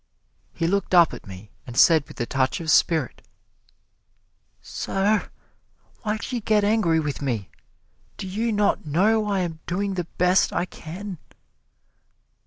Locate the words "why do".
6.01-6.35